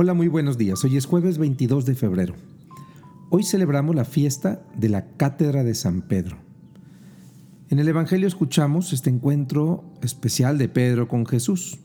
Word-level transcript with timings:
Hola, 0.00 0.14
muy 0.14 0.28
buenos 0.28 0.56
días. 0.56 0.84
Hoy 0.84 0.96
es 0.96 1.06
jueves 1.06 1.38
22 1.38 1.84
de 1.84 1.96
febrero. 1.96 2.36
Hoy 3.30 3.42
celebramos 3.42 3.96
la 3.96 4.04
fiesta 4.04 4.62
de 4.76 4.88
la 4.88 5.08
Cátedra 5.16 5.64
de 5.64 5.74
San 5.74 6.02
Pedro. 6.02 6.36
En 7.68 7.80
el 7.80 7.88
Evangelio 7.88 8.28
escuchamos 8.28 8.92
este 8.92 9.10
encuentro 9.10 9.82
especial 10.00 10.56
de 10.56 10.68
Pedro 10.68 11.08
con 11.08 11.26
Jesús, 11.26 11.80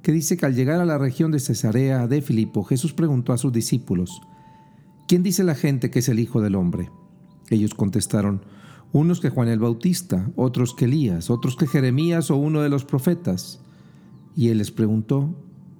que 0.00 0.12
dice 0.12 0.38
que 0.38 0.46
al 0.46 0.54
llegar 0.54 0.80
a 0.80 0.86
la 0.86 0.96
región 0.96 1.30
de 1.30 1.40
Cesarea 1.40 2.06
de 2.06 2.22
Filipo, 2.22 2.64
Jesús 2.64 2.94
preguntó 2.94 3.34
a 3.34 3.36
sus 3.36 3.52
discípulos, 3.52 4.22
¿quién 5.06 5.22
dice 5.22 5.44
la 5.44 5.54
gente 5.54 5.90
que 5.90 5.98
es 5.98 6.08
el 6.08 6.20
Hijo 6.20 6.40
del 6.40 6.54
Hombre? 6.54 6.88
Ellos 7.50 7.74
contestaron, 7.74 8.46
unos 8.94 9.20
que 9.20 9.28
Juan 9.28 9.48
el 9.48 9.58
Bautista, 9.58 10.30
otros 10.36 10.72
que 10.72 10.86
Elías, 10.86 11.28
otros 11.28 11.56
que 11.56 11.66
Jeremías 11.66 12.30
o 12.30 12.36
uno 12.36 12.62
de 12.62 12.70
los 12.70 12.86
profetas. 12.86 13.60
Y 14.34 14.48
él 14.48 14.56
les 14.56 14.70
preguntó, 14.70 15.36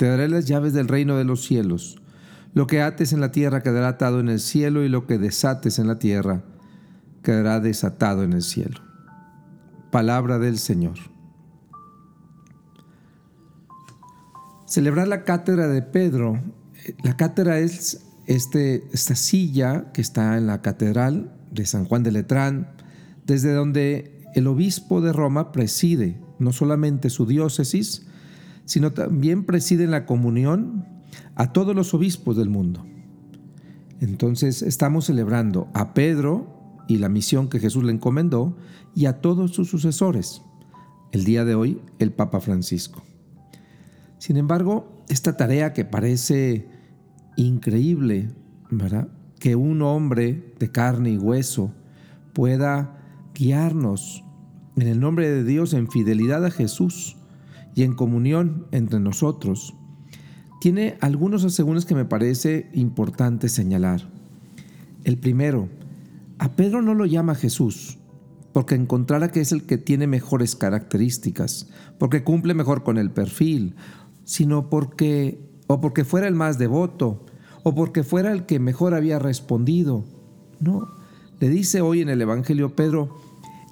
Te 0.00 0.06
daré 0.06 0.30
las 0.30 0.46
llaves 0.46 0.72
del 0.72 0.88
reino 0.88 1.18
de 1.18 1.24
los 1.24 1.44
cielos. 1.44 2.00
Lo 2.54 2.66
que 2.66 2.80
ates 2.80 3.12
en 3.12 3.20
la 3.20 3.32
tierra 3.32 3.62
quedará 3.62 3.88
atado 3.88 4.18
en 4.18 4.30
el 4.30 4.40
cielo 4.40 4.82
y 4.82 4.88
lo 4.88 5.06
que 5.06 5.18
desates 5.18 5.78
en 5.78 5.88
la 5.88 5.98
tierra 5.98 6.42
quedará 7.22 7.60
desatado 7.60 8.22
en 8.22 8.32
el 8.32 8.40
cielo. 8.40 8.80
Palabra 9.92 10.38
del 10.38 10.56
Señor. 10.56 10.94
Celebrar 14.66 15.06
la 15.06 15.24
cátedra 15.24 15.68
de 15.68 15.82
Pedro. 15.82 16.40
La 17.02 17.18
cátedra 17.18 17.58
es 17.58 18.06
este, 18.26 18.88
esta 18.94 19.14
silla 19.14 19.92
que 19.92 20.00
está 20.00 20.38
en 20.38 20.46
la 20.46 20.62
catedral 20.62 21.36
de 21.50 21.66
San 21.66 21.84
Juan 21.84 22.04
de 22.04 22.12
Letrán, 22.12 22.72
desde 23.26 23.52
donde 23.52 24.26
el 24.34 24.46
obispo 24.46 25.02
de 25.02 25.12
Roma 25.12 25.52
preside 25.52 26.18
no 26.38 26.52
solamente 26.52 27.10
su 27.10 27.26
diócesis, 27.26 28.06
sino 28.70 28.92
también 28.92 29.42
presiden 29.42 29.90
la 29.90 30.06
comunión 30.06 30.86
a 31.34 31.52
todos 31.52 31.74
los 31.74 31.92
obispos 31.92 32.36
del 32.36 32.50
mundo. 32.50 32.86
Entonces 34.00 34.62
estamos 34.62 35.06
celebrando 35.06 35.66
a 35.74 35.92
Pedro 35.92 36.46
y 36.86 36.98
la 36.98 37.08
misión 37.08 37.48
que 37.48 37.58
Jesús 37.58 37.82
le 37.82 37.90
encomendó 37.90 38.56
y 38.94 39.06
a 39.06 39.20
todos 39.20 39.50
sus 39.50 39.68
sucesores. 39.68 40.42
El 41.10 41.24
día 41.24 41.44
de 41.44 41.56
hoy, 41.56 41.80
el 41.98 42.12
Papa 42.12 42.38
Francisco. 42.38 43.02
Sin 44.18 44.36
embargo, 44.36 45.02
esta 45.08 45.36
tarea 45.36 45.72
que 45.72 45.84
parece 45.84 46.68
increíble, 47.34 48.28
¿verdad? 48.70 49.08
Que 49.40 49.56
un 49.56 49.82
hombre 49.82 50.54
de 50.60 50.70
carne 50.70 51.10
y 51.10 51.18
hueso 51.18 51.74
pueda 52.34 53.02
guiarnos 53.34 54.22
en 54.76 54.86
el 54.86 55.00
nombre 55.00 55.28
de 55.28 55.42
Dios 55.42 55.74
en 55.74 55.90
fidelidad 55.90 56.44
a 56.44 56.52
Jesús 56.52 57.16
y 57.80 57.82
en 57.82 57.94
comunión 57.94 58.66
entre 58.72 59.00
nosotros, 59.00 59.74
tiene 60.60 60.98
algunos 61.00 61.46
asegúnes 61.46 61.86
que 61.86 61.94
me 61.94 62.04
parece 62.04 62.68
importante 62.74 63.48
señalar. 63.48 64.06
El 65.02 65.16
primero, 65.16 65.70
a 66.38 66.52
Pedro 66.56 66.82
no 66.82 66.92
lo 66.92 67.06
llama 67.06 67.34
Jesús, 67.34 67.96
porque 68.52 68.74
encontrara 68.74 69.32
que 69.32 69.40
es 69.40 69.52
el 69.52 69.64
que 69.64 69.78
tiene 69.78 70.06
mejores 70.06 70.56
características, 70.56 71.70
porque 71.96 72.22
cumple 72.22 72.52
mejor 72.52 72.82
con 72.82 72.98
el 72.98 73.12
perfil, 73.12 73.76
sino 74.24 74.68
porque 74.68 75.40
o 75.66 75.80
porque 75.80 76.04
fuera 76.04 76.28
el 76.28 76.34
más 76.34 76.58
devoto, 76.58 77.24
o 77.62 77.74
porque 77.74 78.02
fuera 78.02 78.30
el 78.30 78.44
que 78.44 78.58
mejor 78.58 78.92
había 78.92 79.18
respondido. 79.18 80.04
No, 80.58 80.86
le 81.38 81.48
dice 81.48 81.80
hoy 81.80 82.02
en 82.02 82.10
el 82.10 82.20
Evangelio 82.20 82.76
Pedro, 82.76 83.16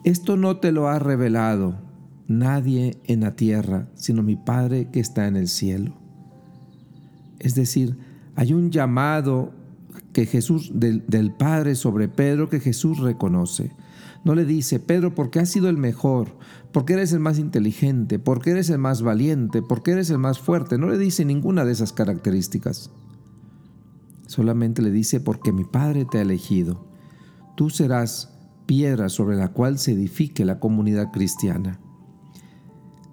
esto 0.02 0.38
no 0.38 0.56
te 0.56 0.72
lo 0.72 0.88
ha 0.88 0.98
revelado 0.98 1.87
nadie 2.28 3.00
en 3.04 3.20
la 3.22 3.34
tierra, 3.34 3.88
sino 3.94 4.22
mi 4.22 4.36
Padre 4.36 4.88
que 4.92 5.00
está 5.00 5.26
en 5.26 5.36
el 5.36 5.48
cielo. 5.48 5.94
Es 7.40 7.54
decir, 7.54 7.96
hay 8.36 8.52
un 8.52 8.70
llamado 8.70 9.52
que 10.12 10.26
Jesús 10.26 10.72
del, 10.74 11.04
del, 11.06 11.32
Padre 11.32 11.74
sobre 11.74 12.08
Pedro 12.08 12.48
que 12.48 12.60
Jesús 12.60 12.98
reconoce. 12.98 13.72
No 14.24 14.34
le 14.34 14.44
dice, 14.44 14.78
Pedro, 14.80 15.14
porque 15.14 15.40
has 15.40 15.48
sido 15.48 15.68
el 15.68 15.76
mejor, 15.76 16.36
porque 16.72 16.94
eres 16.94 17.12
el 17.12 17.20
más 17.20 17.38
inteligente, 17.38 18.18
porque 18.18 18.50
eres 18.50 18.68
el 18.68 18.78
más 18.78 19.02
valiente, 19.02 19.62
porque 19.62 19.92
eres 19.92 20.10
el 20.10 20.18
más 20.18 20.38
fuerte. 20.38 20.76
No 20.76 20.88
le 20.88 20.98
dice 20.98 21.24
ninguna 21.24 21.64
de 21.64 21.72
esas 21.72 21.92
características. 21.92 22.90
Solamente 24.26 24.82
le 24.82 24.90
dice, 24.90 25.20
porque 25.20 25.52
mi 25.52 25.64
Padre 25.64 26.04
te 26.04 26.18
ha 26.18 26.22
elegido. 26.22 26.86
Tú 27.56 27.70
serás 27.70 28.34
piedra 28.66 29.08
sobre 29.08 29.36
la 29.36 29.48
cual 29.48 29.78
se 29.78 29.92
edifique 29.92 30.44
la 30.44 30.60
comunidad 30.60 31.10
cristiana. 31.10 31.80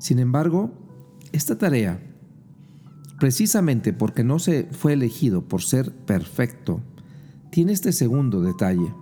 Sin 0.05 0.19
embargo, 0.19 0.69
esta 1.31 1.57
tarea, 1.57 1.99
precisamente 3.19 3.91
porque 3.91 4.23
no 4.23 4.37
se 4.37 4.65
fue 4.65 4.93
elegido 4.93 5.47
por 5.47 5.63
ser 5.63 5.91
perfecto, 5.91 6.79
tiene 7.49 7.73
este 7.73 7.91
segundo 7.91 8.39
detalle. 8.41 8.93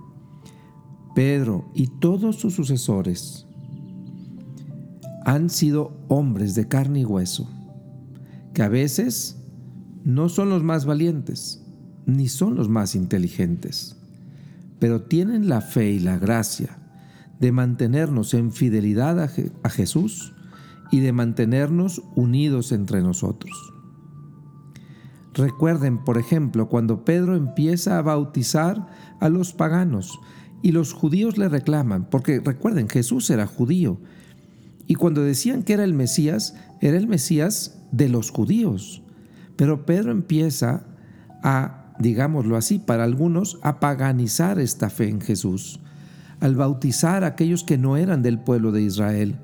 Pedro 1.14 1.70
y 1.76 1.88
todos 1.88 2.38
sus 2.38 2.54
sucesores 2.54 3.46
han 5.26 5.50
sido 5.50 5.92
hombres 6.08 6.56
de 6.56 6.70
carne 6.70 7.02
y 7.02 7.06
hueso, 7.06 7.50
que 8.54 8.64
a 8.64 8.70
veces 8.70 9.36
no 10.06 10.30
son 10.30 10.48
los 10.48 10.64
más 10.64 10.86
valientes, 10.86 11.66
ni 12.06 12.30
son 12.30 12.56
los 12.56 12.70
más 12.70 12.96
inteligentes, 12.96 13.98
pero 14.80 15.02
tienen 15.02 15.50
la 15.50 15.60
fe 15.60 15.92
y 15.92 16.00
la 16.00 16.18
gracia 16.18 16.80
de 17.42 17.52
mantenernos 17.52 18.34
en 18.34 18.54
fidelidad 18.54 19.20
a, 19.20 19.70
Jesús 19.70 20.34
y 20.92 21.00
de 21.00 21.14
mantenernos 21.14 22.02
unidos 22.16 22.72
entre 22.72 23.02
nosotros. 23.02 23.74
Recuerden, 25.34 26.04
por 26.04 26.18
ejemplo, 26.18 26.70
cuando 26.70 27.06
Pedro 27.06 27.36
empieza 27.36 27.98
a 27.98 28.04
bautizar 28.04 28.88
a 29.20 29.30
los 29.30 29.54
paganos 29.54 30.20
y 30.62 30.72
los 30.72 30.94
judíos 30.94 31.38
le 31.38 31.50
reclaman, 31.50 32.08
porque 32.10 32.40
recuerden, 32.40 32.88
Jesús 32.88 33.30
era 33.30 33.48
judío, 33.48 34.00
y 34.86 34.96
cuando 34.96 35.24
decían 35.24 35.64
que 35.64 35.74
era 35.74 35.84
el 35.84 35.94
Mesías, 35.94 36.56
era 36.82 36.98
el 36.98 37.08
Mesías 37.08 37.80
de 37.92 38.10
los 38.10 38.30
judíos. 38.30 39.02
Pero 39.56 39.86
Pedro 39.86 40.12
empieza 40.12 40.86
a, 41.42 41.94
digámoslo 42.00 42.56
así, 42.58 42.80
para 42.80 43.04
algunos, 43.04 43.60
a 43.64 43.80
paganizar 43.80 44.60
esta 44.60 44.90
fe 44.90 45.10
en 45.10 45.22
Jesús, 45.22 45.80
al 46.40 46.56
bautizar 46.56 47.24
a 47.24 47.28
aquellos 47.28 47.64
que 47.64 47.78
no 47.78 47.98
eran 47.98 48.22
del 48.22 48.40
pueblo 48.40 48.72
de 48.72 48.82
Israel. 48.84 49.40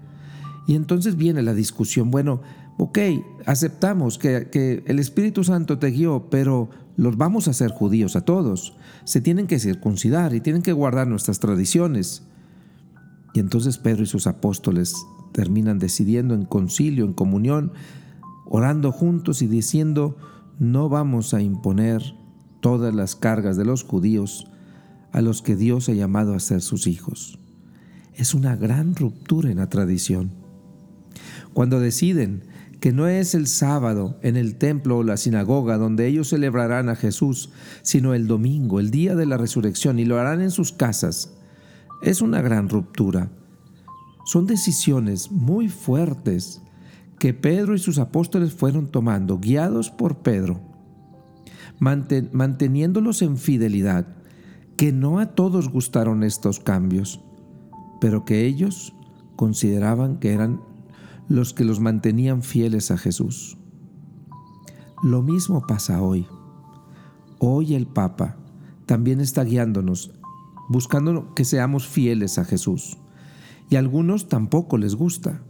Y 0.70 0.76
entonces 0.76 1.16
viene 1.16 1.42
la 1.42 1.56
discusión, 1.56 2.12
bueno, 2.12 2.42
ok, 2.78 3.00
aceptamos 3.48 4.20
que, 4.20 4.84
el 4.86 5.00
Espíritu 5.00 5.44
Santo 5.44 5.80
te 5.80 5.90
guió, 5.90 6.28
pero 6.30 6.70
los 6.96 7.18
vamos 7.18 7.48
a 7.48 7.52
hacer 7.52 7.72
judíos 7.72 8.16
a 8.16 8.22
todos. 8.22 8.76
Se 9.04 9.20
tienen 9.20 9.48
que 9.48 9.58
circuncidar 9.58 10.36
y 10.36 10.42
tienen 10.42 10.62
que 10.62 10.72
guardar 10.72 11.08
nuestras 11.08 11.40
tradiciones. 11.40 12.22
Y 13.34 13.40
entonces 13.40 13.80
Pedro 13.80 14.04
y 14.04 14.06
sus 14.06 14.28
apóstoles 14.28 14.94
terminan 15.32 15.80
decidiendo 15.80 16.36
en 16.36 16.46
concilio, 16.46 17.04
en 17.04 17.14
comunión, 17.14 17.72
orando 18.46 18.92
juntos 18.92 19.42
y 19.42 19.48
diciendo, 19.48 20.18
no 20.60 20.88
vamos 20.88 21.34
a 21.34 21.42
imponer 21.42 22.14
todas 22.60 22.94
las 22.94 23.16
cargas 23.16 23.58
de 23.58 23.66
los 23.66 23.84
judíos 23.84 24.46
a 25.14 25.22
los 25.22 25.42
que 25.42 25.56
Dios 25.56 25.90
ha 25.90 25.94
llamado 25.94 26.36
a 26.36 26.40
ser 26.40 26.62
sus 26.62 26.86
hijos. 26.86 27.40
Es 28.14 28.36
una 28.36 28.56
gran 28.56 28.96
ruptura 28.96 29.50
en 29.50 29.58
la 29.58 29.68
tradición. 29.68 30.39
Cuando 31.54 31.80
deciden 31.80 32.44
que 32.80 32.94
no 32.94 33.08
es 33.08 33.36
el 33.36 33.48
sábado 33.48 34.18
en 34.22 34.38
el 34.38 34.56
templo 34.56 34.98
o 34.98 35.04
la 35.04 35.18
sinagoga 35.18 35.78
donde 35.78 36.08
ellos 36.08 36.30
celebrarán 36.30 36.90
a 36.90 36.96
Jesús, 36.96 37.50
sino 37.82 38.14
el 38.14 38.28
domingo, 38.28 38.80
el 38.80 38.92
día 38.92 39.16
de 39.16 39.26
la 39.26 39.38
resurrección, 39.38 40.00
y 40.00 40.06
lo 40.06 40.18
harán 40.20 40.42
en 40.42 40.52
sus 40.52 40.72
casas, 40.72 41.34
es 42.02 42.22
una 42.22 42.42
gran 42.42 42.70
ruptura. 42.70 43.30
Son 44.26 44.46
decisiones 44.46 45.32
muy 45.32 45.68
fuertes 45.68 46.62
que 47.20 47.34
Pedro 47.34 47.76
y 47.76 47.80
sus 47.80 48.00
apóstoles 48.00 48.54
fueron 48.54 48.88
tomando, 48.88 49.40
guiados 49.40 49.90
por 49.90 50.20
Pedro, 50.20 50.62
manteniéndolos 51.80 53.22
en 53.22 53.38
fidelidad, 53.38 54.08
que 54.78 54.94
no 54.94 55.20
a 55.20 55.36
todos 55.36 55.70
gustaron 55.70 56.24
estos 56.24 56.62
cambios, 56.62 57.20
pero 58.00 58.24
que 58.24 58.46
ellos 58.46 58.96
consideraban 59.36 60.20
que 60.20 60.32
eran 60.32 60.62
los 61.30 61.54
que 61.54 61.64
los 61.64 61.80
mantenían 61.80 62.42
fieles 62.42 62.90
a 62.90 62.98
Jesús. 62.98 63.58
Lo 65.04 65.22
mismo 65.22 65.66
pasa 65.66 66.02
hoy. 66.02 66.28
Hoy 67.38 67.76
el 67.76 67.88
Papa 67.88 68.36
también 68.88 69.22
está 69.22 69.44
guiándonos, 69.44 70.12
buscando 70.68 71.34
que 71.36 71.46
seamos 71.46 71.88
fieles 71.88 72.40
a 72.40 72.46
Jesús. 72.46 72.98
Y 73.70 73.76
a 73.76 73.80
algunos 73.80 74.28
tampoco 74.28 74.80
les 74.80 74.96
gusta. 74.96 75.44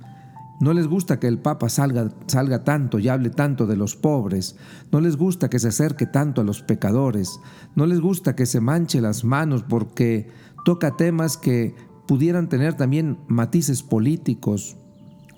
No 0.60 0.74
les 0.74 0.88
gusta 0.88 1.22
que 1.22 1.28
el 1.28 1.40
Papa 1.40 1.70
salga, 1.70 2.10
salga 2.28 2.66
tanto 2.66 3.00
y 3.00 3.08
hable 3.08 3.30
tanto 3.30 3.66
de 3.66 3.78
los 3.78 3.96
pobres. 3.96 4.58
No 4.92 5.00
les 5.00 5.16
gusta 5.16 5.50
que 5.50 5.60
se 5.60 5.70
acerque 5.70 6.06
tanto 6.06 6.42
a 6.42 6.44
los 6.44 6.62
pecadores. 6.62 7.40
No 7.75 7.86
les 7.86 8.02
gusta 8.02 8.36
que 8.36 8.46
se 8.46 8.60
manche 8.60 9.00
las 9.00 9.24
manos 9.24 9.64
porque 9.64 10.28
toca 10.66 10.98
temas 10.98 11.38
que 11.38 11.74
pudieran 12.06 12.50
tener 12.50 12.74
también 12.74 13.20
matices 13.30 13.82
políticos 13.82 14.75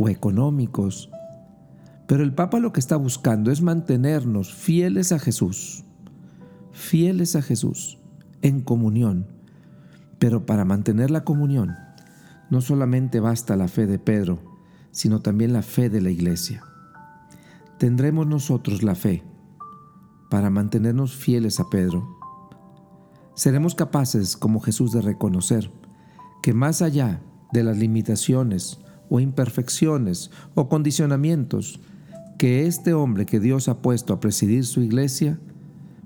o 0.01 0.09
económicos. 0.09 1.11
Pero 2.07 2.23
el 2.23 2.33
Papa 2.33 2.59
lo 2.59 2.73
que 2.73 2.79
está 2.79 2.95
buscando 2.95 3.51
es 3.51 3.61
mantenernos 3.61 4.51
fieles 4.51 5.11
a 5.11 5.19
Jesús, 5.19 5.85
fieles 6.71 7.35
a 7.35 7.43
Jesús, 7.43 7.99
en 8.41 8.61
comunión. 8.61 9.27
Pero 10.17 10.47
para 10.47 10.65
mantener 10.65 11.11
la 11.11 11.23
comunión, 11.23 11.75
no 12.49 12.61
solamente 12.61 13.19
basta 13.19 13.55
la 13.55 13.67
fe 13.67 13.85
de 13.85 13.99
Pedro, 13.99 14.39
sino 14.89 15.21
también 15.21 15.53
la 15.53 15.61
fe 15.61 15.89
de 15.89 16.01
la 16.01 16.09
iglesia. 16.09 16.63
Tendremos 17.77 18.25
nosotros 18.25 18.81
la 18.81 18.95
fe 18.95 19.23
para 20.31 20.49
mantenernos 20.49 21.15
fieles 21.15 21.59
a 21.59 21.69
Pedro. 21.69 22.07
Seremos 23.35 23.75
capaces, 23.75 24.35
como 24.35 24.61
Jesús, 24.61 24.91
de 24.93 25.01
reconocer 25.01 25.71
que 26.41 26.53
más 26.53 26.81
allá 26.81 27.21
de 27.53 27.63
las 27.63 27.77
limitaciones 27.77 28.79
o 29.11 29.19
imperfecciones 29.19 30.31
o 30.55 30.69
condicionamientos 30.69 31.81
que 32.37 32.65
este 32.65 32.93
hombre 32.93 33.25
que 33.25 33.41
Dios 33.41 33.67
ha 33.67 33.81
puesto 33.81 34.13
a 34.13 34.21
presidir 34.21 34.65
su 34.65 34.81
iglesia, 34.81 35.37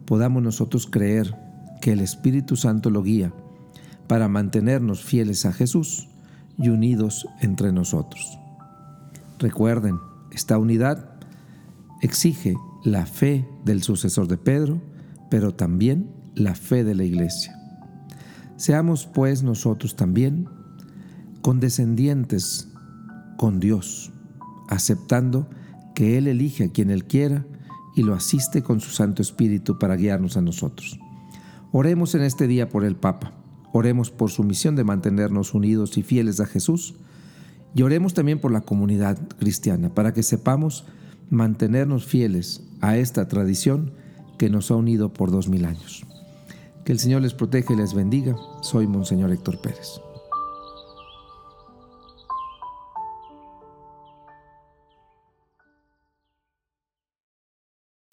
podamos 0.06 0.42
nosotros 0.42 0.88
creer 0.88 1.38
que 1.82 1.94
el 1.94 2.02
Espíritu 2.02 2.56
Santo 2.56 2.90
lo 2.90 3.04
guía 3.04 3.32
para 4.08 4.28
mantenernos 4.28 5.04
fieles 5.04 5.46
a 5.46 5.54
Jesús 5.54 6.10
y 6.58 6.70
unidos 6.70 7.28
entre 7.42 7.72
nosotros. 7.72 8.40
Recuerden, 9.38 10.00
esta 10.32 10.58
unidad 10.58 11.12
exige 12.02 12.56
la 12.84 13.06
fe 13.06 13.48
del 13.66 13.84
sucesor 13.84 14.28
de 14.28 14.38
Pedro, 14.38 14.82
pero 15.30 15.54
también 15.54 16.10
la 16.34 16.56
fe 16.56 16.84
de 16.84 16.96
la 16.96 17.04
iglesia. 17.04 17.56
Seamos 18.58 19.06
pues 19.06 19.44
nosotros 19.44 19.96
también 19.96 20.50
condescendientes 21.42 22.70
con 23.38 23.60
Dios, 23.60 24.12
aceptando 24.70 25.50
que 25.94 26.18
Él 26.18 26.28
elige 26.28 26.66
a 26.66 26.72
quien 26.72 26.90
Él 26.90 27.06
quiera 27.06 27.46
y 27.96 28.04
lo 28.04 28.14
asiste 28.14 28.62
con 28.62 28.82
su 28.82 28.92
Santo 28.92 29.22
Espíritu 29.22 29.80
para 29.80 29.96
guiarnos 29.96 30.38
a 30.38 30.42
nosotros. 30.42 31.00
Oremos 31.72 32.16
en 32.16 32.22
este 32.22 32.48
día 32.48 32.70
por 32.70 32.86
el 32.86 32.96
Papa, 32.96 33.34
oremos 33.74 34.12
por 34.12 34.30
su 34.30 34.44
misión 34.44 34.76
de 34.76 34.84
mantenernos 34.84 35.54
unidos 35.54 35.98
y 35.98 36.04
fieles 36.04 36.40
a 36.40 36.46
Jesús, 36.46 36.96
y 37.74 37.82
oremos 37.82 38.14
también 38.14 38.40
por 38.40 38.52
la 38.52 38.62
comunidad 38.62 39.18
cristiana, 39.38 39.94
para 39.94 40.14
que 40.14 40.24
sepamos 40.24 40.86
mantenernos 41.30 42.06
fieles 42.06 42.64
a 42.82 42.98
esta 42.98 43.28
tradición 43.28 43.92
que 44.38 44.50
nos 44.50 44.72
ha 44.72 44.76
unido 44.76 45.12
por 45.12 45.32
dos 45.32 45.50
mil 45.50 45.66
años. 45.66 46.06
Que 46.86 46.92
el 46.92 47.00
Señor 47.00 47.22
les 47.22 47.34
proteja 47.34 47.74
y 47.74 47.78
les 47.78 47.94
bendiga. 47.94 48.36
Soy 48.62 48.88
Monseñor 48.88 49.32
Héctor 49.32 49.60
Pérez. 49.60 50.05